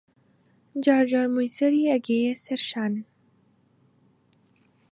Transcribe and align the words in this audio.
جارجار 0.83 1.25
مووی 1.33 1.53
سەری 1.57 1.89
ئەگەییە 1.91 2.33
سەر 2.45 2.61
شان 2.69 2.93